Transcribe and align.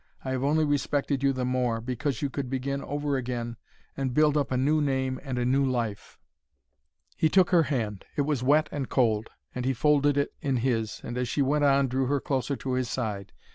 I 0.25 0.31
have 0.31 0.43
only 0.43 0.65
respected 0.65 1.21
you 1.21 1.31
the 1.31 1.45
more, 1.45 1.79
because 1.79 2.23
you 2.23 2.31
could 2.31 2.49
begin 2.49 2.81
over 2.83 3.17
again 3.17 3.57
and 3.95 4.15
build 4.15 4.35
up 4.35 4.49
a 4.51 4.57
new 4.57 4.81
name 4.81 5.19
and 5.21 5.37
a 5.37 5.45
new 5.45 5.63
life." 5.63 6.17
He 7.15 7.29
took 7.29 7.51
her 7.51 7.61
hand. 7.69 8.05
It 8.15 8.23
was 8.23 8.41
wet 8.41 8.67
and 8.71 8.89
cold, 8.89 9.29
and 9.53 9.63
he 9.63 9.73
folded 9.73 10.17
it 10.17 10.33
in 10.41 10.57
his, 10.65 11.01
and 11.03 11.19
as 11.19 11.29
she 11.29 11.43
went 11.43 11.65
on 11.65 11.87
drew 11.87 12.07
her 12.07 12.19
closer 12.19 12.55
to 12.55 12.73
his 12.73 12.89
side. 12.89 13.31